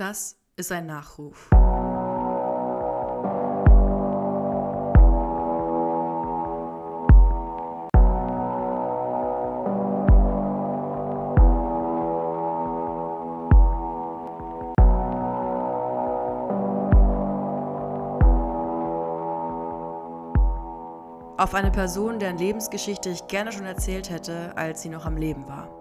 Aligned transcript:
Das 0.00 0.38
ist 0.56 0.72
ein 0.72 0.86
Nachruf. 0.86 1.50
Auf 21.36 21.52
eine 21.52 21.70
Person, 21.70 22.18
deren 22.18 22.38
Lebensgeschichte 22.38 23.10
ich 23.10 23.26
gerne 23.26 23.52
schon 23.52 23.66
erzählt 23.66 24.08
hätte, 24.08 24.56
als 24.56 24.80
sie 24.80 24.88
noch 24.88 25.04
am 25.04 25.18
Leben 25.18 25.46
war. 25.46 25.79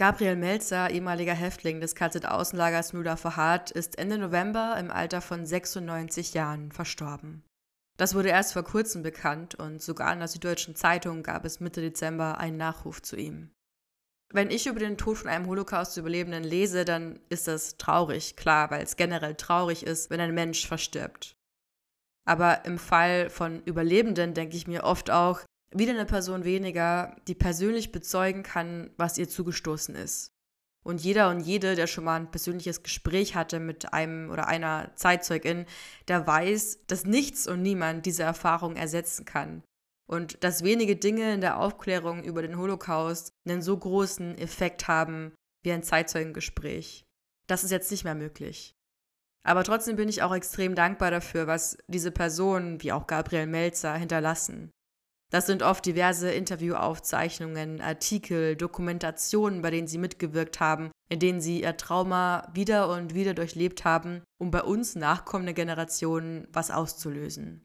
Gabriel 0.00 0.34
Melzer, 0.34 0.88
ehemaliger 0.88 1.34
Häftling 1.34 1.82
des 1.82 1.94
KZ-Außenlagers 1.94 2.94
Nuda 2.94 3.16
Verhardt, 3.16 3.70
ist 3.70 3.98
Ende 3.98 4.16
November 4.16 4.74
im 4.80 4.90
Alter 4.90 5.20
von 5.20 5.44
96 5.44 6.32
Jahren 6.32 6.72
verstorben. 6.72 7.44
Das 7.98 8.14
wurde 8.14 8.30
erst 8.30 8.54
vor 8.54 8.62
kurzem 8.62 9.02
bekannt 9.02 9.56
und 9.56 9.82
sogar 9.82 10.10
in 10.14 10.20
der 10.20 10.28
Süddeutschen 10.28 10.74
Zeitung 10.74 11.22
gab 11.22 11.44
es 11.44 11.60
Mitte 11.60 11.82
Dezember 11.82 12.38
einen 12.38 12.56
Nachruf 12.56 13.02
zu 13.02 13.14
ihm. 13.16 13.50
Wenn 14.32 14.50
ich 14.50 14.68
über 14.68 14.80
den 14.80 14.96
Tod 14.96 15.18
von 15.18 15.28
einem 15.28 15.46
Holocaust-Überlebenden 15.48 16.44
lese, 16.44 16.86
dann 16.86 17.20
ist 17.28 17.46
das 17.46 17.76
traurig, 17.76 18.36
klar, 18.36 18.70
weil 18.70 18.82
es 18.82 18.96
generell 18.96 19.34
traurig 19.34 19.84
ist, 19.84 20.08
wenn 20.08 20.20
ein 20.20 20.32
Mensch 20.32 20.66
verstirbt. 20.66 21.36
Aber 22.26 22.64
im 22.64 22.78
Fall 22.78 23.28
von 23.28 23.62
Überlebenden 23.64 24.32
denke 24.32 24.56
ich 24.56 24.66
mir 24.66 24.84
oft 24.84 25.10
auch, 25.10 25.42
wieder 25.72 25.92
eine 25.92 26.06
Person 26.06 26.44
weniger, 26.44 27.16
die 27.28 27.34
persönlich 27.34 27.92
bezeugen 27.92 28.42
kann, 28.42 28.90
was 28.96 29.18
ihr 29.18 29.28
zugestoßen 29.28 29.94
ist. 29.94 30.32
Und 30.82 31.02
jeder 31.02 31.28
und 31.28 31.40
jede, 31.40 31.74
der 31.74 31.86
schon 31.86 32.04
mal 32.04 32.16
ein 32.16 32.30
persönliches 32.30 32.82
Gespräch 32.82 33.34
hatte 33.34 33.60
mit 33.60 33.92
einem 33.92 34.30
oder 34.30 34.48
einer 34.48 34.92
Zeitzeugin, 34.96 35.66
der 36.08 36.26
weiß, 36.26 36.86
dass 36.86 37.04
nichts 37.04 37.46
und 37.46 37.62
niemand 37.62 38.06
diese 38.06 38.22
Erfahrung 38.22 38.76
ersetzen 38.76 39.24
kann. 39.24 39.62
Und 40.06 40.42
dass 40.42 40.64
wenige 40.64 40.96
Dinge 40.96 41.34
in 41.34 41.40
der 41.40 41.58
Aufklärung 41.60 42.24
über 42.24 42.42
den 42.42 42.56
Holocaust 42.56 43.32
einen 43.46 43.62
so 43.62 43.76
großen 43.76 44.38
Effekt 44.38 44.88
haben 44.88 45.32
wie 45.62 45.72
ein 45.72 45.82
Zeitzeugengespräch. 45.82 47.04
Das 47.46 47.62
ist 47.62 47.70
jetzt 47.70 47.90
nicht 47.90 48.04
mehr 48.04 48.14
möglich. 48.14 48.74
Aber 49.42 49.64
trotzdem 49.64 49.96
bin 49.96 50.08
ich 50.08 50.22
auch 50.22 50.34
extrem 50.34 50.74
dankbar 50.74 51.10
dafür, 51.10 51.46
was 51.46 51.78
diese 51.86 52.10
Personen, 52.10 52.82
wie 52.82 52.92
auch 52.92 53.06
Gabriel 53.06 53.46
Melzer, 53.46 53.94
hinterlassen. 53.94 54.70
Das 55.30 55.46
sind 55.46 55.62
oft 55.62 55.86
diverse 55.86 56.30
Interviewaufzeichnungen, 56.32 57.80
Artikel, 57.80 58.56
Dokumentationen, 58.56 59.62
bei 59.62 59.70
denen 59.70 59.86
sie 59.86 59.98
mitgewirkt 59.98 60.58
haben, 60.58 60.90
in 61.08 61.20
denen 61.20 61.40
sie 61.40 61.62
ihr 61.62 61.76
Trauma 61.76 62.50
wieder 62.52 62.90
und 62.90 63.14
wieder 63.14 63.32
durchlebt 63.32 63.84
haben, 63.84 64.22
um 64.38 64.50
bei 64.50 64.62
uns 64.62 64.96
nachkommende 64.96 65.54
Generationen 65.54 66.48
was 66.52 66.72
auszulösen. 66.72 67.64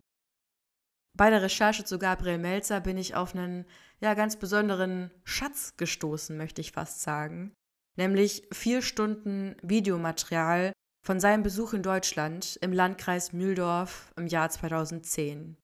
Bei 1.18 1.30
der 1.30 1.42
Recherche 1.42 1.86
zu 1.86 1.98
Gabriel 1.98 2.38
Melzer 2.38 2.82
bin 2.82 2.98
ich 2.98 3.16
auf 3.16 3.34
einen 3.34 3.66
ja 4.00 4.14
ganz 4.14 4.36
besonderen 4.36 5.10
Schatz 5.24 5.76
gestoßen, 5.78 6.38
möchte 6.38 6.62
ich 6.62 6.72
fast 6.72 7.02
sagen, 7.02 7.54
nämlich 7.96 8.48
vier 8.52 8.84
Stunden 8.84 9.56
Videomaterial 9.64 10.74
von 11.04 11.20
seinem 11.20 11.42
Besuch 11.42 11.74
in 11.74 11.84
Deutschland 11.84 12.60
im 12.62 12.74
Landkreis 12.74 13.32
Mühldorf 13.32 14.12
im 14.18 14.28
Jahr 14.28 14.50
2010. 14.50 15.58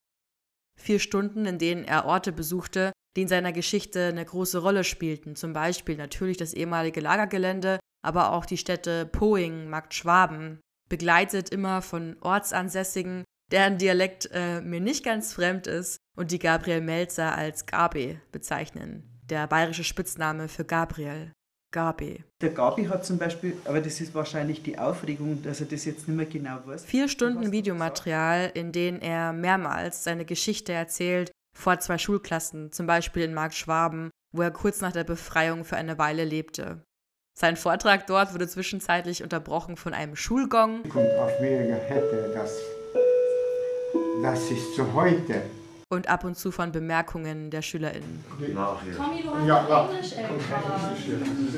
Vier 0.82 1.00
Stunden, 1.00 1.46
in 1.46 1.60
denen 1.60 1.84
er 1.84 2.06
Orte 2.06 2.32
besuchte, 2.32 2.92
die 3.16 3.22
in 3.24 3.28
seiner 3.28 3.52
Geschichte 3.52 4.08
eine 4.08 4.26
große 4.26 4.58
Rolle 4.58 4.84
spielten, 4.84 5.36
zum 5.36 5.54
Beispiel 5.54 5.96
natürlich 5.96 6.38
das 6.38 6.54
ehemalige 6.54 7.02
Lagergelände, 7.02 7.80
aber 8.04 8.32
auch 8.32 8.46
die 8.46 8.58
Städte 8.58 9.06
Poing, 9.06 9.70
Markt 9.70 9.94
Schwaben, 9.94 10.60
begleitet 10.90 11.50
immer 11.50 11.84
von 11.84 12.18
Ortsansässigen, 12.22 13.23
deren 13.52 13.78
Dialekt 13.78 14.30
äh, 14.34 14.62
mir 14.62 14.80
nicht 14.80 15.06
ganz 15.06 15.34
fremd 15.34 15.68
ist 15.68 15.98
und 16.18 16.32
die 16.32 16.40
Gabriel 16.40 16.82
Melzer 16.82 17.36
als 17.36 17.66
Gabi 17.67 18.20
bezeichnen, 18.32 19.22
der 19.30 19.45
bayerische 19.48 19.84
Spitzname 19.84 20.48
für 20.48 20.66
Gabriel. 20.66 21.32
Gabi. 21.71 22.23
Der 22.42 22.49
Gabi 22.49 22.86
hat 22.86 23.05
zum 23.05 23.17
Beispiel, 23.17 23.55
aber 23.65 23.80
das 23.80 24.02
ist 24.02 24.14
wahrscheinlich 24.14 24.61
die 24.61 24.77
Aufregung, 24.77 25.42
dass 25.42 25.61
er 25.61 25.67
das 25.67 25.86
jetzt 25.86 26.08
nicht 26.08 26.17
mehr 26.17 26.26
genau 26.26 26.59
weiß. 26.65 26.86
Vier 26.86 27.08
Stunden 27.08 27.52
Videomaterial, 27.52 28.52
in 28.54 28.71
denen 28.71 29.02
er 29.02 29.33
mehrmals 29.33 30.04
seine 30.04 30.26
Geschichte 30.26 30.73
erzählt, 30.73 31.31
vor 31.58 31.80
zwei 31.80 31.98
Schulklassen, 31.98 32.71
zum 32.71 32.87
Beispiel 32.87 33.23
in 33.23 33.33
Markt 33.33 33.55
Schwaben, 33.55 34.10
wo 34.33 34.42
er 34.42 34.52
kurz 34.52 34.81
nach 34.81 34.92
der 34.92 35.04
Befreiung 35.04 35.64
für 35.64 35.77
eine 35.77 35.98
Weile 35.98 36.26
lebte. 36.26 36.83
Sein 37.37 37.55
Vortrag 37.55 38.08
dort 38.08 38.33
wurde 38.33 38.48
zwischenzeitlich 38.48 39.23
unterbrochen 39.23 39.77
von 39.77 39.93
einem 39.93 40.15
Schulgong. 40.15 40.83
Kommt 40.89 41.14
auf 41.14 41.39
mehrere 41.39 41.76
hätte, 41.76 42.31
das, 42.33 42.60
das 44.21 44.52
ist 44.52 44.76
zu 44.76 44.93
heute 44.93 45.42
und 45.92 46.08
ab 46.08 46.24
und 46.24 46.38
zu 46.38 46.52
von 46.52 46.72
Bemerkungen 46.72 47.52
der 47.52 47.62
SchülerInnen. 47.62 48.24
Tommy, 48.96 49.24
du 49.24 49.36
hast 49.36 49.46
ja, 49.46 49.90
Englisch, 49.90 50.14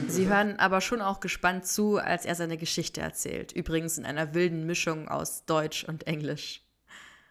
Sie 0.07 0.27
hören 0.27 0.57
aber 0.57 0.81
schon 0.81 1.01
auch 1.01 1.19
gespannt 1.19 1.67
zu, 1.67 1.97
als 1.97 2.25
er 2.25 2.33
seine 2.33 2.57
Geschichte 2.57 2.99
erzählt. 2.99 3.51
Übrigens 3.51 3.99
in 3.99 4.05
einer 4.05 4.33
wilden 4.33 4.65
Mischung 4.65 5.07
aus 5.07 5.45
Deutsch 5.45 5.83
und 5.83 6.07
Englisch. 6.07 6.63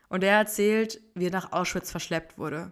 Und 0.08 0.22
er 0.22 0.38
erzählt, 0.38 1.00
wie 1.14 1.26
er 1.26 1.32
nach 1.32 1.50
Auschwitz 1.50 1.90
verschleppt 1.90 2.38
wurde. 2.38 2.70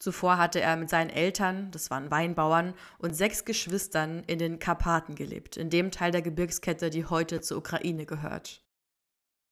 Zuvor 0.00 0.38
hatte 0.38 0.60
er 0.60 0.76
mit 0.76 0.90
seinen 0.90 1.10
Eltern, 1.10 1.70
das 1.70 1.88
waren 1.88 2.10
Weinbauern, 2.10 2.74
und 2.98 3.14
sechs 3.14 3.44
Geschwistern 3.44 4.24
in 4.26 4.40
den 4.40 4.58
Karpaten 4.58 5.14
gelebt, 5.14 5.56
in 5.56 5.70
dem 5.70 5.92
Teil 5.92 6.10
der 6.10 6.22
Gebirgskette, 6.22 6.90
die 6.90 7.04
heute 7.04 7.40
zur 7.42 7.58
Ukraine 7.58 8.06
gehört. 8.06 8.60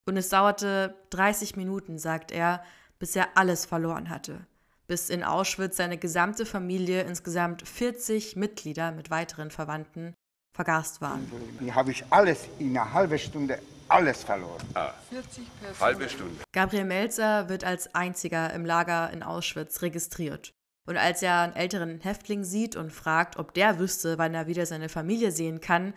Und 0.06 0.16
es 0.16 0.30
dauerte 0.30 0.96
30 1.10 1.54
Minuten, 1.56 1.96
sagt 1.98 2.32
er, 2.32 2.62
bis 3.04 3.16
er 3.16 3.28
alles 3.34 3.66
verloren 3.66 4.08
hatte, 4.08 4.46
bis 4.86 5.10
in 5.10 5.24
Auschwitz 5.24 5.76
seine 5.76 5.98
gesamte 5.98 6.46
Familie, 6.46 7.02
insgesamt 7.02 7.68
40 7.68 8.34
Mitglieder 8.34 8.92
mit 8.92 9.10
weiteren 9.10 9.50
Verwandten, 9.50 10.14
vergast 10.56 11.02
waren. 11.02 11.30
Dann 11.58 11.74
habe 11.74 11.90
ich 11.90 12.02
alles 12.08 12.48
in 12.58 12.70
einer 12.70 12.94
halben 12.94 13.18
Stunde 13.18 13.58
alles 13.88 14.24
verloren. 14.24 14.66
Ah, 14.72 14.94
40 15.10 15.44
halbe 15.78 16.08
Stunde. 16.08 16.36
Gabriel 16.52 16.86
Melzer 16.86 17.50
wird 17.50 17.62
als 17.62 17.94
einziger 17.94 18.54
im 18.54 18.64
Lager 18.64 19.10
in 19.12 19.22
Auschwitz 19.22 19.82
registriert. 19.82 20.54
Und 20.86 20.96
als 20.96 21.20
er 21.20 21.40
einen 21.40 21.56
älteren 21.56 22.00
Häftling 22.00 22.42
sieht 22.42 22.74
und 22.74 22.90
fragt, 22.90 23.36
ob 23.36 23.52
der 23.52 23.78
wüsste, 23.78 24.16
wann 24.16 24.32
er 24.32 24.46
wieder 24.46 24.64
seine 24.64 24.88
Familie 24.88 25.30
sehen 25.30 25.60
kann, 25.60 25.92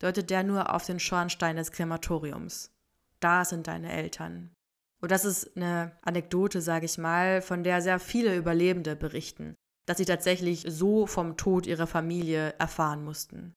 deutet 0.00 0.28
der 0.28 0.42
nur 0.42 0.74
auf 0.74 0.84
den 0.84 0.98
Schornstein 0.98 1.54
des 1.54 1.70
Krematoriums. 1.70 2.72
Da 3.20 3.44
sind 3.44 3.68
deine 3.68 3.92
Eltern. 3.92 4.50
Und 5.00 5.10
das 5.12 5.24
ist 5.24 5.56
eine 5.56 5.92
Anekdote, 6.02 6.60
sage 6.60 6.86
ich 6.86 6.98
mal, 6.98 7.40
von 7.40 7.62
der 7.62 7.80
sehr 7.82 7.98
viele 7.98 8.36
Überlebende 8.36 8.96
berichten, 8.96 9.54
dass 9.86 9.98
sie 9.98 10.04
tatsächlich 10.04 10.64
so 10.68 11.06
vom 11.06 11.36
Tod 11.36 11.66
ihrer 11.66 11.86
Familie 11.86 12.54
erfahren 12.58 13.04
mussten. 13.04 13.54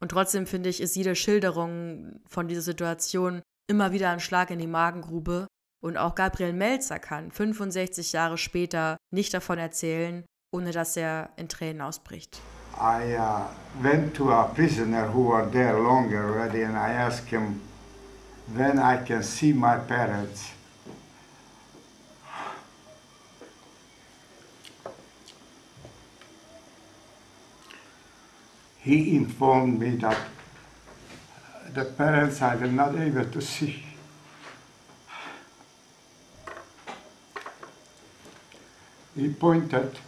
Und 0.00 0.10
trotzdem 0.10 0.46
finde 0.46 0.68
ich, 0.68 0.80
ist 0.80 0.96
jede 0.96 1.14
Schilderung 1.14 2.20
von 2.28 2.48
dieser 2.48 2.62
Situation 2.62 3.42
immer 3.68 3.92
wieder 3.92 4.10
ein 4.10 4.20
Schlag 4.20 4.50
in 4.50 4.58
die 4.58 4.66
Magengrube. 4.66 5.46
Und 5.82 5.96
auch 5.96 6.14
Gabriel 6.14 6.52
Melzer 6.52 6.98
kann 6.98 7.30
65 7.30 8.12
Jahre 8.12 8.36
später 8.36 8.96
nicht 9.12 9.32
davon 9.32 9.58
erzählen, 9.58 10.24
ohne 10.52 10.72
dass 10.72 10.96
er 10.96 11.30
in 11.36 11.48
Tränen 11.48 11.82
ausbricht. 11.82 12.40
I 12.76 13.16
uh, 13.16 13.44
went 13.82 14.14
to 14.14 14.32
a 14.32 14.48
prisoner 14.48 15.08
who 15.14 15.30
was 15.30 15.50
there 15.52 15.78
longer 15.78 16.24
already 16.24 16.64
and 16.64 16.74
I 16.74 16.92
asked 16.92 17.28
him 17.28 17.60
when 18.48 18.78
I 18.78 18.96
can 19.06 19.22
see 19.22 19.52
my 19.52 19.76
parents. 19.76 20.50
He 28.84 29.16
informed 29.16 29.80
me 29.80 29.96
that 29.96 30.18
the 31.72 31.84
parents 31.84 32.42
I 32.42 32.54
were 32.56 32.66
not 32.66 32.94
able 32.94 33.24
to 33.24 33.40
see. 33.40 33.82
He 39.16 39.28
pointed 39.28 39.98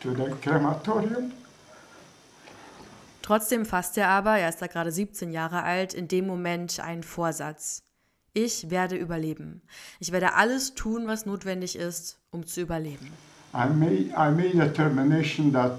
to 0.00 0.14
the 0.14 0.36
crematorium. 0.42 1.32
Trotzdem 3.22 3.64
fasst 3.64 3.96
er 3.96 4.08
aber, 4.08 4.36
er 4.36 4.48
ist 4.48 4.60
da 4.60 4.66
gerade 4.66 4.90
17 4.92 5.30
Jahre 5.30 5.62
alt, 5.62 5.94
in 5.94 6.08
dem 6.08 6.26
Moment 6.26 6.80
einen 6.80 7.04
Vorsatz. 7.04 7.82
Ich 8.34 8.68
werde 8.68 8.96
überleben. 8.96 9.62
Ich 10.00 10.12
werde 10.12 10.34
alles 10.34 10.74
tun, 10.74 11.06
was 11.06 11.24
notwendig 11.24 11.76
ist, 11.76 12.18
um 12.30 12.46
zu 12.46 12.60
überleben. 12.60 13.10
I 13.54 13.68
made, 13.68 14.10
I 14.16 14.30
made 14.30 14.60
a 14.60 14.66
determination 14.66 15.52
that 15.52 15.78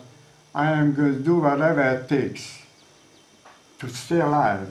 I 0.55 0.71
am 0.71 0.93
going 0.95 1.17
to 1.17 1.23
do 1.23 1.41
whatever 1.41 1.81
it 1.81 2.07
takes 2.07 2.59
to 3.79 3.87
stay 3.87 4.21
alive. 4.21 4.67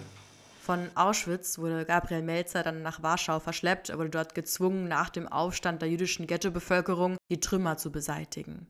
Von 0.61 0.89
Auschwitz 0.95 1.59
wurde 1.59 1.85
Gabriel 1.85 2.23
Melzer 2.23 2.63
dann 2.63 2.83
nach 2.83 3.03
Warschau 3.03 3.41
verschleppt. 3.41 3.91
Er 3.91 3.99
wurde 3.99 4.11
dort 4.11 4.37
gezwungen, 4.37 4.87
nach 4.87 5.11
dem 5.11 5.27
Aufstand 5.27 5.83
der 5.83 5.89
jüdischen 5.89 6.29
Ghettobevölkerung 6.29 7.17
die 7.31 7.41
Trümmer 7.41 7.79
zu 7.79 7.91
beseitigen. 7.91 8.69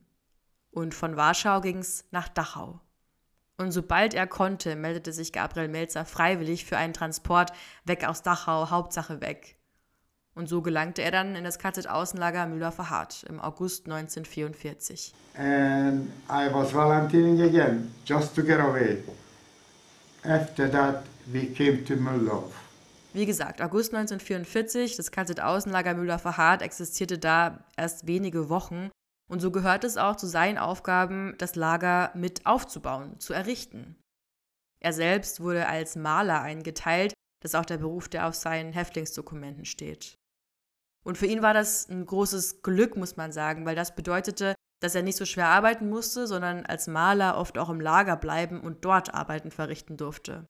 Und 0.71 0.95
von 0.95 1.15
Warschau 1.15 1.61
ging 1.61 1.77
es 1.77 2.05
nach 2.09 2.29
Dachau. 2.29 2.79
Und 3.57 3.71
sobald 3.71 4.15
er 4.15 4.25
konnte, 4.25 4.75
meldete 4.75 5.13
sich 5.13 5.31
Gabriel 5.31 5.67
Melzer 5.67 6.05
freiwillig 6.05 6.65
für 6.65 6.77
einen 6.77 6.93
Transport 6.93 7.53
weg 7.85 8.07
aus 8.07 8.23
Dachau, 8.23 8.71
Hauptsache 8.71 9.21
weg. 9.21 9.55
Und 10.35 10.49
so 10.49 10.61
gelangte 10.61 11.03
er 11.03 11.11
dann 11.11 11.35
in 11.35 11.43
das 11.43 11.59
KZ-Außenlager 11.59 12.47
Müller-Verhardt 12.47 13.23
im 13.29 13.39
August 13.39 13.85
1944. 13.85 15.13
And 15.35 16.09
I 16.29 16.51
was 16.51 16.73
volunteering 16.73 17.41
again, 17.41 17.93
just 18.05 18.35
to 18.35 18.41
get 18.41 18.59
away. 18.59 19.03
After 20.23 20.71
that, 20.71 21.03
we 21.27 21.45
came 21.45 21.83
to 21.85 21.95
Müller. 21.95 22.43
Wie 23.13 23.27
gesagt, 23.27 23.61
August 23.61 23.93
1944, 23.93 24.95
das 24.95 25.11
KZ-Außenlager 25.11 25.93
Müller-Verhardt 25.93 26.63
existierte 26.63 27.19
da 27.19 27.63
erst 27.77 28.07
wenige 28.07 28.49
Wochen 28.49 28.89
und 29.29 29.39
so 29.39 29.51
gehört 29.51 29.83
es 29.83 29.97
auch 29.97 30.15
zu 30.15 30.27
seinen 30.27 30.57
Aufgaben, 30.57 31.35
das 31.37 31.55
Lager 31.55 32.11
mit 32.15 32.45
aufzubauen, 32.45 33.19
zu 33.19 33.33
errichten. 33.33 33.95
Er 34.79 34.93
selbst 34.93 35.41
wurde 35.41 35.67
als 35.67 35.95
Maler 35.95 36.41
eingeteilt, 36.41 37.13
das 37.41 37.53
ist 37.53 37.55
auch 37.55 37.65
der 37.65 37.77
Beruf, 37.77 38.09
der 38.09 38.27
auf 38.27 38.35
seinen 38.35 38.73
Häftlingsdokumenten 38.73 39.65
steht. 39.65 40.15
Und 41.03 41.17
für 41.17 41.25
ihn 41.25 41.41
war 41.41 41.53
das 41.53 41.89
ein 41.89 42.05
großes 42.05 42.61
Glück, 42.61 42.95
muss 42.95 43.17
man 43.17 43.31
sagen, 43.31 43.65
weil 43.65 43.75
das 43.75 43.95
bedeutete, 43.95 44.55
dass 44.79 44.95
er 44.95 45.03
nicht 45.03 45.17
so 45.17 45.25
schwer 45.25 45.47
arbeiten 45.47 45.89
musste, 45.89 46.27
sondern 46.27 46.65
als 46.65 46.87
Maler 46.87 47.37
oft 47.37 47.57
auch 47.57 47.69
im 47.69 47.79
Lager 47.79 48.17
bleiben 48.17 48.59
und 48.61 48.83
dort 48.85 49.13
Arbeiten 49.13 49.51
verrichten 49.51 49.97
durfte. 49.97 50.45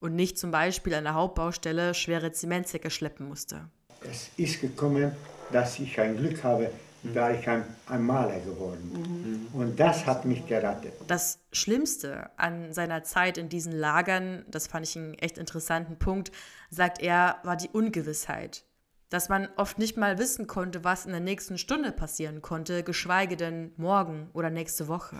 Und 0.00 0.14
nicht 0.14 0.38
zum 0.38 0.50
Beispiel 0.50 0.94
an 0.94 1.04
der 1.04 1.14
Hauptbaustelle 1.14 1.94
schwere 1.94 2.32
Zementsäcke 2.32 2.90
schleppen 2.90 3.28
musste. 3.28 3.68
Es 4.08 4.30
ist 4.36 4.60
gekommen, 4.60 5.12
dass 5.52 5.78
ich 5.78 5.98
ein 6.00 6.16
Glück 6.16 6.44
habe, 6.44 6.70
da 7.14 7.30
ich 7.30 7.48
ein, 7.48 7.64
ein 7.86 8.02
Maler 8.02 8.40
geworden. 8.40 9.48
Mhm. 9.52 9.60
Und 9.60 9.80
das 9.80 10.04
hat 10.06 10.24
mich 10.24 10.46
gerettet. 10.46 10.92
Das 11.06 11.38
Schlimmste 11.52 12.30
an 12.36 12.72
seiner 12.72 13.04
Zeit 13.04 13.38
in 13.38 13.48
diesen 13.48 13.72
Lagern, 13.72 14.44
das 14.48 14.66
fand 14.66 14.86
ich 14.86 14.96
einen 14.96 15.14
echt 15.14 15.38
interessanten 15.38 15.98
Punkt, 15.98 16.32
sagt 16.70 17.00
er, 17.00 17.36
war 17.44 17.56
die 17.56 17.68
Ungewissheit 17.68 18.64
dass 19.10 19.28
man 19.28 19.48
oft 19.56 19.78
nicht 19.78 19.96
mal 19.96 20.18
wissen 20.18 20.46
konnte, 20.46 20.84
was 20.84 21.06
in 21.06 21.12
der 21.12 21.20
nächsten 21.20 21.58
Stunde 21.58 21.92
passieren 21.92 22.42
konnte, 22.42 22.82
geschweige 22.82 23.36
denn 23.36 23.72
morgen 23.76 24.28
oder 24.32 24.50
nächste 24.50 24.88
Woche. 24.88 25.16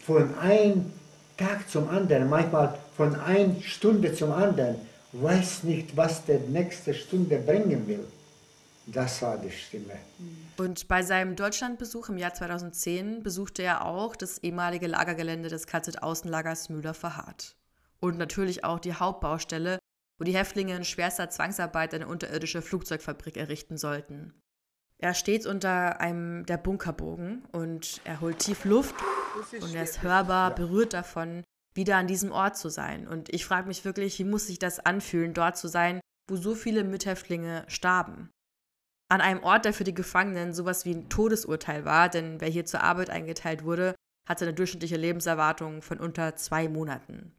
Von 0.00 0.36
einem 0.38 0.92
Tag 1.36 1.68
zum 1.68 1.88
anderen, 1.88 2.28
manchmal 2.28 2.78
von 2.96 3.14
einer 3.16 3.60
Stunde 3.60 4.14
zum 4.14 4.32
anderen, 4.32 4.76
weiß 5.12 5.64
nicht, 5.64 5.96
was 5.96 6.24
der 6.24 6.40
nächste 6.40 6.94
Stunde 6.94 7.38
bringen 7.38 7.86
will. 7.86 8.06
Das 8.86 9.22
war 9.22 9.38
die 9.38 9.50
Stimme. 9.50 9.94
Und 10.58 10.88
bei 10.88 11.02
seinem 11.02 11.36
Deutschlandbesuch 11.36 12.10
im 12.10 12.18
Jahr 12.18 12.34
2010 12.34 13.22
besuchte 13.22 13.62
er 13.62 13.86
auch 13.86 14.14
das 14.14 14.38
ehemalige 14.38 14.86
Lagergelände 14.86 15.48
des 15.48 15.66
KZ-Außenlagers 15.66 16.68
Müller-Verhardt. 16.68 17.56
Und 18.00 18.18
natürlich 18.18 18.64
auch 18.64 18.78
die 18.78 18.92
Hauptbaustelle, 18.92 19.78
wo 20.18 20.24
die 20.24 20.34
Häftlinge 20.34 20.76
in 20.76 20.84
schwerster 20.84 21.30
Zwangsarbeit 21.30 21.94
eine 21.94 22.06
unterirdische 22.06 22.62
Flugzeugfabrik 22.62 23.36
errichten 23.36 23.76
sollten. 23.76 24.34
Er 24.98 25.14
steht 25.14 25.46
unter 25.46 26.00
einem 26.00 26.46
der 26.46 26.56
Bunkerbogen 26.56 27.44
und 27.52 28.00
er 28.04 28.20
holt 28.20 28.38
tief 28.38 28.64
Luft 28.64 28.94
und 29.60 29.74
er 29.74 29.82
ist 29.82 30.02
hörbar 30.02 30.54
berührt 30.54 30.92
davon, 30.92 31.42
wieder 31.74 31.96
an 31.96 32.06
diesem 32.06 32.30
Ort 32.30 32.56
zu 32.56 32.68
sein. 32.68 33.08
Und 33.08 33.28
ich 33.28 33.44
frage 33.44 33.66
mich 33.66 33.84
wirklich, 33.84 34.18
wie 34.18 34.24
muss 34.24 34.46
sich 34.46 34.58
das 34.58 34.78
anfühlen, 34.78 35.34
dort 35.34 35.56
zu 35.56 35.68
sein, 35.68 36.00
wo 36.30 36.36
so 36.36 36.54
viele 36.54 36.84
Mithäftlinge 36.84 37.64
starben? 37.68 38.30
An 39.10 39.20
einem 39.20 39.42
Ort, 39.42 39.64
der 39.64 39.74
für 39.74 39.84
die 39.84 39.94
Gefangenen 39.94 40.54
sowas 40.54 40.84
wie 40.84 40.94
ein 40.94 41.08
Todesurteil 41.08 41.84
war, 41.84 42.08
denn 42.08 42.40
wer 42.40 42.48
hier 42.48 42.64
zur 42.64 42.82
Arbeit 42.82 43.10
eingeteilt 43.10 43.64
wurde, 43.64 43.94
hatte 44.26 44.46
eine 44.46 44.54
durchschnittliche 44.54 44.96
Lebenserwartung 44.96 45.82
von 45.82 45.98
unter 45.98 46.36
zwei 46.36 46.68
Monaten. 46.68 47.36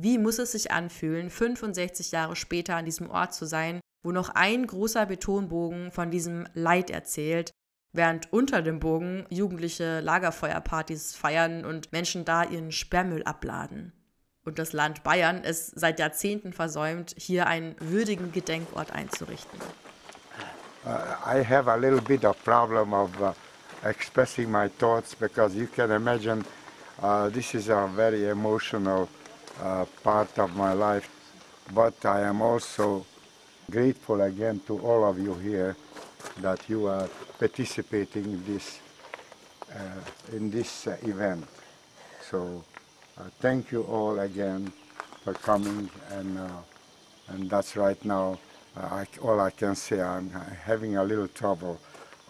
Wie 0.00 0.16
muss 0.16 0.38
es 0.38 0.52
sich 0.52 0.70
anfühlen, 0.70 1.28
65 1.28 2.12
Jahre 2.12 2.36
später 2.36 2.76
an 2.76 2.84
diesem 2.84 3.10
Ort 3.10 3.34
zu 3.34 3.46
sein, 3.46 3.80
wo 4.04 4.12
noch 4.12 4.28
ein 4.28 4.64
großer 4.64 5.06
Betonbogen 5.06 5.90
von 5.90 6.12
diesem 6.12 6.46
Leid 6.54 6.88
erzählt, 6.88 7.50
während 7.92 8.32
unter 8.32 8.62
dem 8.62 8.78
Bogen 8.78 9.26
Jugendliche 9.28 9.98
Lagerfeuerpartys 9.98 11.16
feiern 11.16 11.64
und 11.64 11.90
Menschen 11.90 12.24
da 12.24 12.44
ihren 12.44 12.70
Sperrmüll 12.70 13.24
abladen. 13.24 13.92
Und 14.44 14.60
das 14.60 14.72
Land 14.72 15.02
Bayern 15.02 15.42
es 15.42 15.66
seit 15.66 15.98
Jahrzehnten 15.98 16.52
versäumt, 16.52 17.16
hier 17.18 17.48
einen 17.48 17.74
würdigen 17.80 18.30
Gedenkort 18.30 18.92
einzurichten. 18.92 19.58
I 20.86 21.44
have 21.44 21.68
a 21.68 21.74
little 21.74 22.00
bit 22.00 22.24
of 22.24 22.36
problem 22.44 22.92
of 22.94 23.10
uh, 23.20 23.32
expressing 23.82 24.48
my 24.48 24.68
thoughts 24.78 25.16
because 25.16 25.56
you 25.56 25.66
can 25.66 25.90
imagine 25.90 26.44
uh, 27.02 27.28
this 27.30 27.52
is 27.52 27.68
a 27.68 27.88
very 27.96 28.24
emotional 28.30 29.08
uh, 29.60 29.84
part 30.02 30.38
of 30.38 30.56
my 30.56 30.72
life. 30.72 31.08
But 31.74 32.04
I 32.04 32.22
am 32.22 32.40
also 32.42 33.04
grateful 33.70 34.22
again 34.22 34.60
to 34.66 34.78
all 34.78 35.04
of 35.04 35.18
you 35.18 35.34
here 35.34 35.76
that 36.40 36.68
you 36.68 36.86
are 36.86 37.08
participating 37.38 38.24
in 38.24 38.44
this 38.46 38.80
uh, 39.74 40.36
in 40.36 40.50
this 40.50 40.86
uh, 40.86 40.96
event. 41.02 41.44
So 42.22 42.64
uh, 43.18 43.24
thank 43.40 43.70
you 43.70 43.82
all 43.82 44.20
again 44.20 44.72
for 45.22 45.34
coming, 45.34 45.90
and 46.10 46.38
uh, 46.38 46.48
and 47.28 47.50
that's 47.50 47.76
right 47.76 48.02
now. 48.04 48.38
Uh, 48.76 49.04
I, 49.04 49.06
all 49.20 49.40
I 49.40 49.50
can 49.50 49.74
say, 49.74 50.00
I'm 50.00 50.30
having 50.30 50.96
a 50.96 51.04
little 51.04 51.28
trouble 51.28 51.78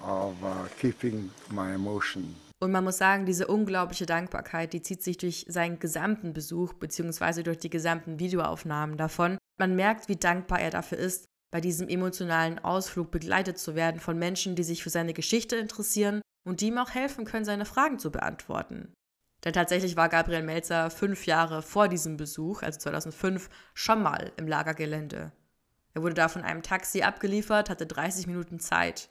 of 0.02 0.34
keeping 0.80 1.30
my 1.50 1.74
emotion. 1.74 2.34
Und 2.60 2.72
man 2.72 2.84
muss 2.84 2.98
sagen, 2.98 3.24
diese 3.24 3.46
unglaubliche 3.46 4.06
Dankbarkeit, 4.06 4.72
die 4.72 4.82
zieht 4.82 5.02
sich 5.02 5.16
durch 5.16 5.46
seinen 5.48 5.78
gesamten 5.78 6.32
Besuch 6.32 6.74
bzw. 6.74 7.42
durch 7.44 7.58
die 7.58 7.70
gesamten 7.70 8.18
Videoaufnahmen 8.18 8.96
davon. 8.96 9.38
Man 9.58 9.76
merkt, 9.76 10.08
wie 10.08 10.16
dankbar 10.16 10.60
er 10.60 10.70
dafür 10.70 10.98
ist, 10.98 11.26
bei 11.50 11.60
diesem 11.60 11.88
emotionalen 11.88 12.58
Ausflug 12.58 13.10
begleitet 13.10 13.58
zu 13.58 13.74
werden 13.74 14.00
von 14.00 14.18
Menschen, 14.18 14.54
die 14.54 14.64
sich 14.64 14.82
für 14.82 14.90
seine 14.90 15.14
Geschichte 15.14 15.56
interessieren 15.56 16.20
und 16.44 16.60
die 16.60 16.66
ihm 16.66 16.78
auch 16.78 16.90
helfen 16.90 17.24
können, 17.24 17.44
seine 17.44 17.64
Fragen 17.64 17.98
zu 17.98 18.10
beantworten. 18.10 18.92
Denn 19.44 19.52
tatsächlich 19.52 19.96
war 19.96 20.08
Gabriel 20.08 20.42
Melzer 20.42 20.90
fünf 20.90 21.26
Jahre 21.26 21.62
vor 21.62 21.88
diesem 21.88 22.16
Besuch, 22.16 22.62
also 22.62 22.80
2005, 22.80 23.48
schon 23.72 24.02
mal 24.02 24.32
im 24.36 24.48
Lagergelände. 24.48 25.32
Er 25.94 26.02
wurde 26.02 26.14
da 26.14 26.28
von 26.28 26.42
einem 26.42 26.62
Taxi 26.62 27.02
abgeliefert, 27.02 27.70
hatte 27.70 27.86
30 27.86 28.26
Minuten 28.26 28.58
Zeit. 28.58 29.10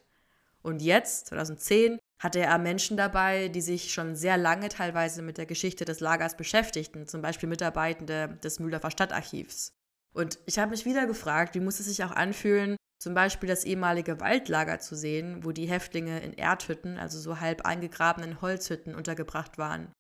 Und 0.62 0.82
jetzt, 0.82 1.28
2010, 1.28 1.98
hatte 2.19 2.40
er 2.40 2.58
Menschen 2.58 2.98
dabei, 2.98 3.48
die 3.48 3.62
sich 3.62 3.94
schon 3.94 4.16
sehr 4.16 4.38
lange 4.38 4.69
teilweise 4.69 5.22
mit 5.22 5.38
der 5.38 5.46
Geschichte 5.46 5.86
des 5.86 6.00
Lagers 6.00 6.36
beschäftigten, 6.36 7.08
zum 7.08 7.22
Beispiel 7.22 7.48
Mitarbeitende 7.48 8.38
des 8.44 8.60
Mühldorfer 8.60 8.92
Stadtarchivs. 8.92 9.74
Und 10.14 10.40
ich 10.48 10.58
habe 10.58 10.72
mich 10.72 10.86
wieder 10.86 11.06
gefragt, 11.06 11.54
wie 11.54 11.60
muss 11.60 11.80
es 11.80 11.86
sich 11.86 12.04
auch 12.04 12.12
anfühlen, 12.12 12.76
zum 13.00 13.14
Beispiel 13.14 13.47
das 13.47 13.64
ehemalige 13.66 14.19
Waldlager 14.19 14.80
zu 14.80 14.95
sehen, 14.95 15.45
wo 15.45 15.52
die 15.52 15.68
Häftlinge 15.68 16.19
in 16.21 16.33
Erdhütten, 16.33 16.97
also 16.97 17.19
so 17.19 17.40
halb 17.40 17.66
eingegrabenen 17.66 18.42
Holzhütten, 18.42 18.95
untergebracht 18.95 19.59
waren. 19.59 19.92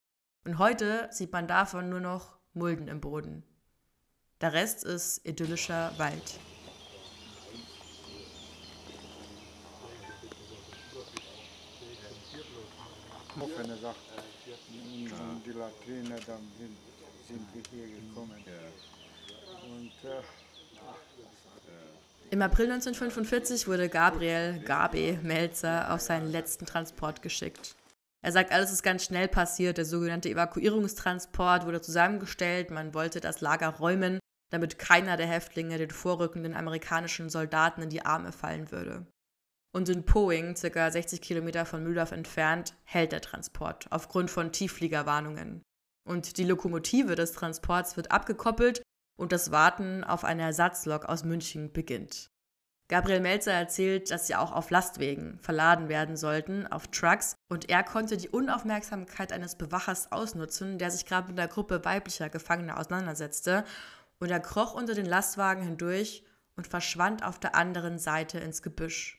Und 0.43 0.57
heute 0.57 1.07
sieht 1.11 1.31
man 1.31 1.47
davon 1.47 1.89
nur 1.89 1.99
noch 1.99 2.39
Mulden 2.53 2.87
im 2.87 3.01
Boden. 3.01 3.43
Der 4.41 4.53
Rest 4.53 4.83
ist 4.83 5.23
idyllischer 5.27 5.91
Wald. 5.97 6.39
Offene 13.41 13.77
sagt, 13.77 13.97
die 15.45 15.51
Latrine, 15.51 16.15
dann 16.25 16.41
sind, 16.57 16.75
sind 17.27 17.41
wir 17.53 17.63
hier 17.71 17.87
gekommen. 17.95 18.43
Und, 19.65 19.91
äh, 20.09 20.21
Im 22.29 22.41
April 22.41 22.65
1945 22.71 23.67
wurde 23.67 23.87
Gabriel 23.89 24.59
Gabe 24.59 25.19
Melzer 25.23 25.93
auf 25.93 26.01
seinen 26.01 26.31
letzten 26.31 26.65
Transport 26.65 27.21
geschickt. 27.21 27.75
Er 28.21 28.31
sagt, 28.31 28.51
alles 28.51 28.71
ist 28.71 28.83
ganz 28.83 29.05
schnell 29.05 29.27
passiert. 29.27 29.77
Der 29.77 29.85
sogenannte 29.85 30.29
Evakuierungstransport 30.29 31.65
wurde 31.65 31.81
zusammengestellt. 31.81 32.71
Man 32.71 32.93
wollte 32.93 33.21
das 33.21 33.39
Lager 33.41 33.69
räumen, 33.69 34.19
damit 34.51 34.79
keiner 34.79 35.15
der 35.15 35.27
Häftlinge 35.27 35.77
den 35.77 35.91
vorrückenden 35.91 36.53
amerikanischen 36.53 37.29
Soldaten 37.29 37.83
in 37.83 37.89
die 37.89 38.05
Arme 38.05 38.31
fallen 38.31 38.71
würde. 38.71 39.05
Und 39.73 39.89
in 39.89 40.05
Poing, 40.05 40.55
ca. 40.55 40.91
60 40.91 41.21
Kilometer 41.21 41.65
von 41.65 41.83
Mühldorf 41.83 42.11
entfernt, 42.11 42.75
hält 42.83 43.11
der 43.11 43.21
Transport 43.21 43.87
aufgrund 43.91 44.31
von 44.31 44.51
Tieffliegerwarnungen. 44.51 45.61
Und 46.07 46.37
die 46.37 46.45
Lokomotive 46.45 47.15
des 47.15 47.33
Transports 47.33 47.97
wird 47.97 48.11
abgekoppelt 48.11 48.81
und 49.17 49.31
das 49.31 49.51
Warten 49.51 50.03
auf 50.03 50.23
eine 50.23 50.43
Ersatzlok 50.43 51.05
aus 51.05 51.23
München 51.23 51.73
beginnt. 51.73 52.29
Gabriel 52.89 53.19
Melzer 53.19 53.51
erzählt, 53.51 54.11
dass 54.11 54.27
sie 54.27 54.35
auch 54.35 54.53
auf 54.53 54.69
Lastwegen 54.69 55.39
verladen 55.39 55.89
werden 55.89 56.15
sollten, 56.15 56.65
auf 56.67 56.87
Trucks, 56.87 57.35
und 57.49 57.69
er 57.69 57.83
konnte 57.83 58.15
die 58.15 58.29
Unaufmerksamkeit 58.29 59.33
eines 59.33 59.55
Bewachers 59.55 60.09
ausnutzen, 60.13 60.77
der 60.77 60.89
sich 60.89 61.05
gerade 61.05 61.27
mit 61.27 61.37
einer 61.37 61.49
Gruppe 61.49 61.83
weiblicher 61.83 62.29
Gefangener 62.29 62.79
auseinandersetzte, 62.79 63.65
und 64.19 64.31
er 64.31 64.39
kroch 64.39 64.73
unter 64.73 64.93
den 64.93 65.05
Lastwagen 65.05 65.63
hindurch 65.63 66.23
und 66.55 66.67
verschwand 66.67 67.25
auf 67.25 67.39
der 67.39 67.55
anderen 67.55 67.99
Seite 67.99 68.39
ins 68.39 68.61
Gebüsch 68.61 69.16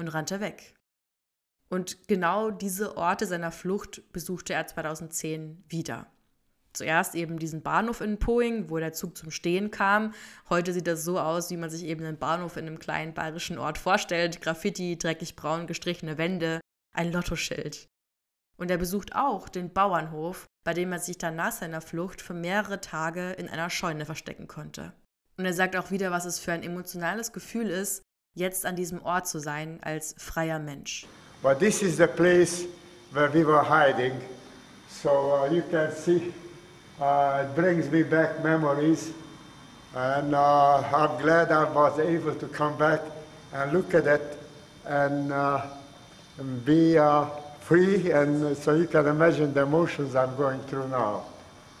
und 0.00 0.08
rannte 0.08 0.40
weg. 0.40 0.74
Und 1.68 2.08
genau 2.08 2.50
diese 2.50 2.96
Orte 2.96 3.26
seiner 3.26 3.52
Flucht 3.52 4.12
besuchte 4.12 4.54
er 4.54 4.66
2010 4.66 5.64
wieder. 5.68 6.10
Zuerst 6.72 7.14
eben 7.14 7.38
diesen 7.38 7.62
Bahnhof 7.62 8.00
in 8.00 8.18
Poing, 8.18 8.70
wo 8.70 8.78
der 8.78 8.92
Zug 8.92 9.16
zum 9.16 9.30
Stehen 9.30 9.70
kam. 9.70 10.14
Heute 10.48 10.72
sieht 10.72 10.86
das 10.86 11.04
so 11.04 11.18
aus, 11.18 11.50
wie 11.50 11.56
man 11.56 11.70
sich 11.70 11.84
eben 11.84 12.04
einen 12.04 12.18
Bahnhof 12.18 12.56
in 12.56 12.66
einem 12.66 12.78
kleinen 12.78 13.14
bayerischen 13.14 13.58
Ort 13.58 13.78
vorstellt. 13.78 14.40
Graffiti, 14.40 14.96
dreckig 14.96 15.34
braun 15.34 15.66
gestrichene 15.66 16.16
Wände, 16.16 16.60
ein 16.96 17.12
Lottoschild. 17.12 17.88
Und 18.56 18.70
er 18.70 18.78
besucht 18.78 19.14
auch 19.14 19.48
den 19.48 19.72
Bauernhof, 19.72 20.46
bei 20.64 20.74
dem 20.74 20.92
er 20.92 20.98
sich 20.98 21.18
dann 21.18 21.36
nach 21.36 21.52
seiner 21.52 21.80
Flucht 21.80 22.20
für 22.20 22.34
mehrere 22.34 22.80
Tage 22.80 23.32
in 23.32 23.48
einer 23.48 23.70
Scheune 23.70 24.04
verstecken 24.04 24.46
konnte. 24.46 24.92
Und 25.36 25.46
er 25.46 25.54
sagt 25.54 25.74
auch 25.74 25.90
wieder, 25.90 26.10
was 26.10 26.24
es 26.24 26.38
für 26.38 26.52
ein 26.52 26.62
emotionales 26.62 27.32
Gefühl 27.32 27.68
ist, 27.70 28.02
jetzt 28.34 28.64
an 28.64 28.76
diesem 28.76 29.02
Ort 29.02 29.26
zu 29.26 29.38
sein 29.38 29.78
als 29.82 30.14
freier 30.18 30.58
Mensch. 30.58 31.06
But 31.42 31.58
this 31.58 31.82
is 31.82 31.96
the 31.96 32.06
place 32.06 32.66
where 33.12 33.32
we 33.32 33.44
were 33.44 33.62
hiding. 33.62 34.12
So 34.88 35.10
uh, 35.10 35.52
you 35.52 35.62
can 35.70 35.92
see 35.92 36.32
uh, 37.00 37.44
it 37.44 37.54
brings 37.54 37.90
me 37.90 38.02
back 38.02 38.42
memories. 38.42 39.12
And 39.94 40.34
uh, 40.34 40.82
I'm 40.94 41.20
glad 41.20 41.50
I 41.50 41.64
was 41.64 41.98
able 41.98 42.34
to 42.34 42.46
come 42.46 42.76
back 42.76 43.00
and 43.52 43.72
look 43.72 43.94
at 43.94 44.06
it 44.06 44.38
and, 44.86 45.32
uh, 45.32 45.66
be 46.64 46.96
uh, 46.96 47.26
free. 47.60 48.12
And 48.12 48.56
so 48.56 48.74
you 48.74 48.86
can 48.86 49.06
imagine 49.06 49.52
the 49.52 49.62
emotions 49.62 50.14
I'm 50.14 50.36
going 50.36 50.60
through 50.68 50.88
now. 50.88 51.24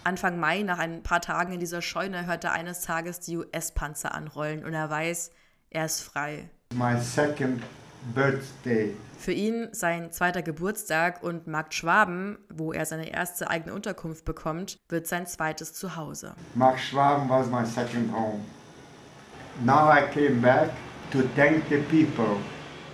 Anfang 0.04 0.40
Mai, 0.40 0.62
nach 0.62 0.78
ein 0.78 1.02
paar 1.02 1.20
Tagen 1.20 1.52
in 1.52 1.60
dieser 1.60 1.82
Scheune, 1.82 2.26
hört 2.26 2.44
er 2.44 2.52
eines 2.52 2.80
Tages 2.80 3.20
die 3.20 3.36
US-Panzer 3.36 4.14
anrollen 4.14 4.64
und 4.64 4.72
er 4.72 4.88
weiß, 4.90 5.30
er 5.70 5.84
ist 5.84 6.02
frei. 6.02 6.50
My 6.74 7.00
second 7.00 7.62
birthday. 8.14 8.94
Für 9.18 9.32
ihn 9.32 9.68
sein 9.72 10.12
zweiter 10.12 10.42
Geburtstag 10.42 11.22
und 11.22 11.46
Markt 11.46 11.74
Schwaben, 11.74 12.38
wo 12.48 12.72
er 12.72 12.86
seine 12.86 13.12
erste 13.12 13.50
eigene 13.50 13.74
Unterkunft 13.74 14.24
bekommt, 14.24 14.78
wird 14.88 15.06
sein 15.06 15.26
zweites 15.26 15.74
Zuhause. 15.74 16.34
Mark 16.54 16.78
Schwaben 16.78 17.28
was 17.28 17.48
my 17.48 17.64
second 17.64 18.12
home. 18.12 18.40
Now 19.64 19.92
I 19.92 20.02
came 20.12 20.40
back 20.40 20.70
to 21.12 21.22
thank 21.36 21.64
the 21.68 21.78
people. 21.90 22.36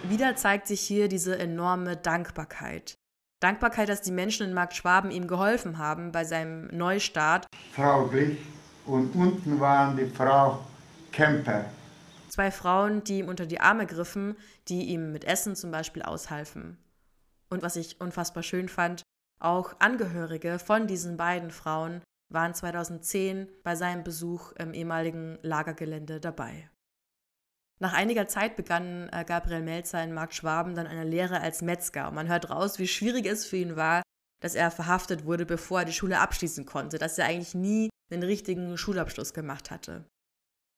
Wieder 0.03 0.37
zeigt 0.37 0.67
sich 0.67 0.81
hier 0.81 1.09
diese 1.09 1.39
enorme 1.39 1.97
Dankbarkeit. 1.97 2.97
Dankbarkeit, 3.41 3.89
dass 3.89 4.03
die 4.03 4.13
Menschen 4.13 4.47
in 4.47 4.55
Markt 4.55 4.75
Schwaben 4.75 5.11
ihm 5.11 5.29
geholfen 5.29 5.79
haben 5.79 6.11
bei 6.11 6.25
seinem 6.25 6.67
Neustart. 6.69 7.47
Frau 7.73 8.07
Glich 8.07 8.39
und 8.87 9.15
unten 9.15 9.61
waren 9.61 9.97
die 9.97 10.07
Frau 10.07 10.65
Kemper. 11.13 11.67
Zwei 12.37 12.51
Frauen, 12.51 13.03
die 13.03 13.21
ihm 13.21 13.29
unter 13.29 13.47
die 13.47 13.61
Arme 13.61 13.87
griffen, 13.87 14.37
die 14.69 14.89
ihm 14.89 15.11
mit 15.11 15.25
Essen 15.25 15.57
zum 15.57 15.71
Beispiel 15.71 16.03
aushalfen. 16.03 16.77
Und 17.49 17.63
was 17.63 17.77
ich 17.77 17.99
unfassbar 17.99 18.43
schön 18.43 18.69
fand, 18.69 19.01
auch 19.41 19.81
Angehörige 19.81 20.59
von 20.59 20.87
diesen 20.87 21.17
beiden 21.17 21.51
Frauen 21.51 22.03
waren 22.31 22.53
2010 22.53 23.49
bei 23.63 23.75
seinem 23.75 24.05
Besuch 24.05 24.53
im 24.53 24.75
ehemaligen 24.75 25.39
Lagergelände 25.41 26.21
dabei. 26.21 26.69
Nach 27.79 27.95
einiger 27.95 28.29
Zeit 28.29 28.55
begann 28.55 29.09
äh, 29.15 29.25
Gabriel 29.27 29.63
Melzer 29.63 30.05
in 30.05 30.13
Markt 30.13 30.35
Schwaben 30.35 30.75
dann 30.75 30.87
eine 30.87 31.05
Lehre 31.05 31.41
als 31.41 31.63
Metzger. 31.63 32.09
Und 32.09 32.17
man 32.17 32.29
hört 32.29 32.51
raus, 32.51 32.79
wie 32.79 32.87
schwierig 32.87 33.25
es 33.25 33.47
für 33.47 33.57
ihn 33.57 33.77
war, 33.77 34.03
dass 34.43 34.55
er 34.55 34.71
verhaftet 34.71 35.25
wurde, 35.25 35.47
bevor 35.47 35.79
er 35.79 35.85
die 35.87 35.95
Schule 35.95 36.21
abschließen 36.21 36.67
konnte, 36.67 36.99
dass 36.99 37.17
er 37.17 37.25
eigentlich 37.25 37.55
nie 37.55 37.89
einen 38.13 38.25
richtigen 38.25 38.77
Schulabschluss 38.77 39.33
gemacht 39.33 39.71
hatte. 39.71 40.05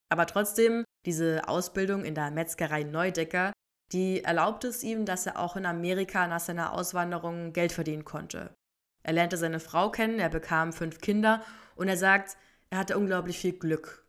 Aber 0.09 0.25
trotzdem, 0.25 0.85
diese 1.09 1.47
Ausbildung 1.47 2.05
in 2.05 2.13
der 2.13 2.29
Metzgerei 2.29 2.83
Neudecker, 2.83 3.51
die 3.91 4.23
erlaubte 4.23 4.67
es 4.67 4.83
ihm, 4.83 5.05
dass 5.05 5.25
er 5.25 5.39
auch 5.39 5.55
in 5.55 5.65
Amerika 5.65 6.27
nach 6.27 6.39
seiner 6.39 6.73
Auswanderung 6.73 7.51
Geld 7.51 7.71
verdienen 7.71 8.05
konnte. 8.05 8.53
Er 9.01 9.13
lernte 9.13 9.35
seine 9.35 9.59
Frau 9.59 9.89
kennen, 9.89 10.19
er 10.19 10.29
bekam 10.29 10.71
fünf 10.71 11.01
Kinder 11.01 11.43
und 11.75 11.87
er 11.87 11.97
sagt, 11.97 12.37
er 12.69 12.77
hatte 12.77 12.95
unglaublich 12.95 13.39
viel 13.39 13.53
Glück. 13.53 14.05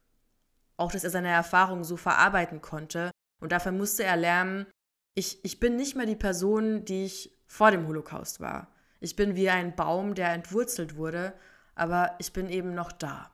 Auch, 0.76 0.92
dass 0.92 1.04
er 1.04 1.08
seine 1.08 1.30
Erfahrungen 1.30 1.84
so 1.84 1.96
verarbeiten 1.96 2.60
konnte 2.60 3.10
und 3.40 3.50
dafür 3.50 3.72
musste 3.72 4.04
er 4.04 4.18
lernen, 4.18 4.66
ich, 5.14 5.42
ich 5.42 5.58
bin 5.58 5.76
nicht 5.76 5.96
mehr 5.96 6.06
die 6.06 6.16
Person, 6.16 6.84
die 6.84 7.06
ich 7.06 7.34
vor 7.46 7.70
dem 7.70 7.86
Holocaust 7.86 8.40
war. 8.40 8.68
Ich 9.00 9.16
bin 9.16 9.36
wie 9.36 9.48
ein 9.48 9.74
Baum, 9.74 10.14
der 10.14 10.34
entwurzelt 10.34 10.96
wurde, 10.96 11.32
aber 11.74 12.14
ich 12.18 12.34
bin 12.34 12.50
eben 12.50 12.74
noch 12.74 12.92
da 12.92 13.30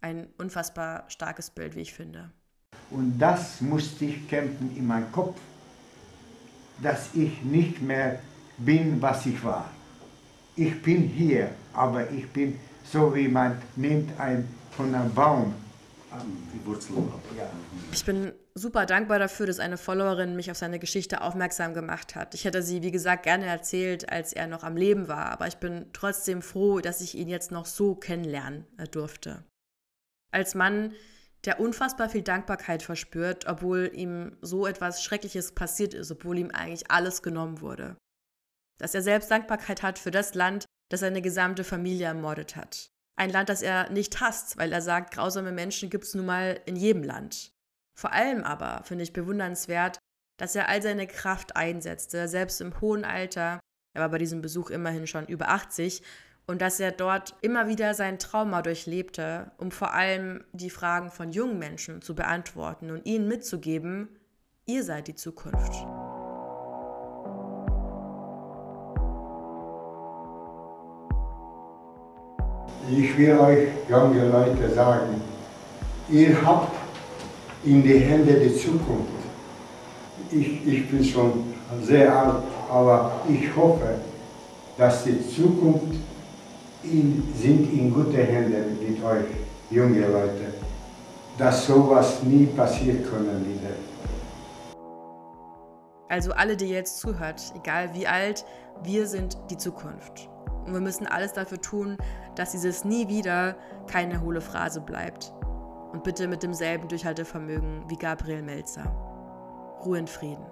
ein 0.00 0.32
unfassbar 0.38 1.04
starkes 1.10 1.50
Bild, 1.50 1.74
wie 1.74 1.82
ich 1.82 1.92
finde. 1.92 2.32
Und 2.90 3.18
das 3.18 3.60
musste 3.60 4.04
ich 4.04 4.28
kämpfen 4.28 4.74
in 4.76 4.86
meinem 4.86 5.10
Kopf, 5.12 5.38
dass 6.82 7.14
ich 7.14 7.42
nicht 7.42 7.82
mehr 7.82 8.20
bin, 8.58 9.00
was 9.00 9.26
ich 9.26 9.42
war. 9.42 9.70
Ich 10.54 10.82
bin 10.82 11.02
hier, 11.02 11.50
aber 11.72 12.10
ich 12.10 12.28
bin 12.30 12.58
so 12.90 13.14
wie 13.14 13.28
man 13.28 13.60
nimmt 13.74 14.18
ein 14.18 14.48
von 14.70 14.94
einem 14.94 15.12
Baum 15.12 15.54
die 16.54 16.64
Wurzeln 16.66 16.98
ab. 16.98 17.20
Ja. 17.36 17.50
Ich 17.92 18.04
bin 18.04 18.32
super 18.54 18.86
dankbar 18.86 19.18
dafür, 19.18 19.46
dass 19.46 19.58
eine 19.58 19.76
Followerin 19.76 20.34
mich 20.34 20.50
auf 20.50 20.56
seine 20.56 20.78
Geschichte 20.78 21.20
aufmerksam 21.20 21.74
gemacht 21.74 22.14
hat. 22.14 22.34
Ich 22.34 22.46
hätte 22.46 22.62
sie, 22.62 22.82
wie 22.82 22.90
gesagt, 22.90 23.24
gerne 23.24 23.44
erzählt, 23.44 24.10
als 24.10 24.32
er 24.32 24.46
noch 24.46 24.62
am 24.62 24.78
Leben 24.78 25.08
war, 25.08 25.26
aber 25.26 25.46
ich 25.46 25.56
bin 25.56 25.86
trotzdem 25.92 26.40
froh, 26.40 26.80
dass 26.80 27.02
ich 27.02 27.16
ihn 27.16 27.28
jetzt 27.28 27.50
noch 27.50 27.66
so 27.66 27.94
kennenlernen 27.94 28.64
äh, 28.78 28.86
durfte 28.86 29.44
als 30.36 30.54
Mann, 30.54 30.92
der 31.46 31.60
unfassbar 31.60 32.08
viel 32.08 32.22
Dankbarkeit 32.22 32.82
verspürt, 32.82 33.46
obwohl 33.46 33.90
ihm 33.94 34.36
so 34.40 34.66
etwas 34.66 35.02
Schreckliches 35.02 35.52
passiert 35.52 35.94
ist, 35.94 36.10
obwohl 36.10 36.38
ihm 36.38 36.50
eigentlich 36.50 36.90
alles 36.90 37.22
genommen 37.22 37.60
wurde. 37.60 37.96
Dass 38.78 38.94
er 38.94 39.02
selbst 39.02 39.30
Dankbarkeit 39.30 39.82
hat 39.82 39.98
für 39.98 40.10
das 40.10 40.34
Land, 40.34 40.66
das 40.90 41.00
seine 41.00 41.22
gesamte 41.22 41.64
Familie 41.64 42.06
ermordet 42.06 42.56
hat. 42.56 42.88
Ein 43.18 43.30
Land, 43.30 43.48
das 43.48 43.62
er 43.62 43.90
nicht 43.90 44.20
hasst, 44.20 44.58
weil 44.58 44.72
er 44.72 44.82
sagt, 44.82 45.14
grausame 45.14 45.52
Menschen 45.52 45.88
gibt 45.88 46.04
es 46.04 46.14
nun 46.14 46.26
mal 46.26 46.60
in 46.66 46.76
jedem 46.76 47.02
Land. 47.02 47.52
Vor 47.98 48.12
allem 48.12 48.44
aber 48.44 48.82
finde 48.84 49.04
ich 49.04 49.14
bewundernswert, 49.14 49.98
dass 50.38 50.54
er 50.54 50.68
all 50.68 50.82
seine 50.82 51.06
Kraft 51.06 51.56
einsetzte, 51.56 52.28
selbst 52.28 52.60
im 52.60 52.78
hohen 52.80 53.04
Alter, 53.04 53.58
er 53.94 54.02
war 54.02 54.10
bei 54.10 54.18
diesem 54.18 54.42
Besuch 54.42 54.68
immerhin 54.68 55.06
schon 55.06 55.26
über 55.26 55.48
80, 55.48 56.02
und 56.46 56.62
dass 56.62 56.78
er 56.78 56.92
dort 56.92 57.34
immer 57.40 57.68
wieder 57.68 57.94
sein 57.94 58.18
Trauma 58.18 58.62
durchlebte, 58.62 59.50
um 59.58 59.70
vor 59.70 59.92
allem 59.94 60.44
die 60.52 60.70
Fragen 60.70 61.10
von 61.10 61.32
jungen 61.32 61.58
Menschen 61.58 62.02
zu 62.02 62.14
beantworten 62.14 62.90
und 62.90 63.04
ihnen 63.04 63.26
mitzugeben, 63.26 64.08
ihr 64.64 64.84
seid 64.84 65.08
die 65.08 65.14
Zukunft. 65.14 65.72
Ich 72.88 73.18
will 73.18 73.36
euch, 73.36 73.68
junge 73.88 74.28
Leute, 74.28 74.70
sagen, 74.72 75.20
ihr 76.08 76.40
habt 76.46 76.72
in 77.64 77.82
die 77.82 77.98
Hände 77.98 78.34
die 78.34 78.54
Zukunft. 78.54 79.10
Ich, 80.30 80.64
ich 80.64 80.88
bin 80.88 81.04
schon 81.04 81.54
sehr 81.82 82.16
alt, 82.16 82.44
aber 82.70 83.20
ich 83.28 83.54
hoffe, 83.56 83.96
dass 84.76 85.04
die 85.04 85.20
Zukunft 85.28 85.85
sind 86.86 87.72
in 87.72 87.92
gute 87.92 88.22
Hände 88.22 88.64
mit 88.80 89.02
euch, 89.02 89.26
junge 89.70 90.06
Leute, 90.06 90.54
dass 91.38 91.66
sowas 91.66 92.22
nie 92.22 92.46
passieren 92.46 93.04
können 93.04 93.44
wieder. 93.44 93.74
Also 96.08 96.32
alle, 96.32 96.56
die 96.56 96.68
jetzt 96.68 96.98
zuhört, 96.98 97.42
egal 97.56 97.92
wie 97.94 98.06
alt, 98.06 98.44
wir 98.84 99.06
sind 99.06 99.36
die 99.50 99.56
Zukunft. 99.56 100.28
Und 100.64 100.72
wir 100.72 100.80
müssen 100.80 101.06
alles 101.06 101.32
dafür 101.32 101.60
tun, 101.60 101.96
dass 102.36 102.52
dieses 102.52 102.84
nie 102.84 103.08
wieder 103.08 103.56
keine 103.88 104.20
hohle 104.20 104.40
Phrase 104.40 104.80
bleibt. 104.80 105.32
Und 105.92 106.04
bitte 106.04 106.28
mit 106.28 106.42
demselben 106.42 106.88
Durchhaltevermögen 106.88 107.84
wie 107.88 107.96
Gabriel 107.96 108.42
Melzer. 108.42 108.84
Ruhe 109.84 109.98
in 109.98 110.06
Frieden. 110.06 110.44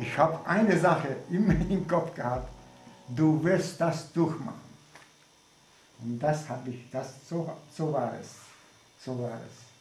Ich 0.00 0.18
habe 0.18 0.38
eine 0.44 0.76
Sache 0.76 1.16
immer 1.30 1.54
im 1.68 1.86
Kopf 1.88 2.14
gehabt 2.14 2.48
du 3.08 3.42
wirst 3.42 3.80
das 3.80 4.12
durchmachen. 4.12 4.64
Und 6.00 6.18
das 6.18 6.48
habe 6.48 6.70
ich, 6.70 6.90
das, 6.90 7.14
so, 7.28 7.50
so 7.70 7.92
war 7.92 8.12
es. 8.20 8.34
So 9.04 9.18
war 9.18 9.40
es. 9.40 9.73